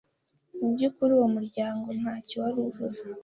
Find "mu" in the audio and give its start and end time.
0.59-0.67